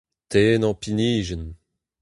[0.31, 1.45] Tennañ pinijenn!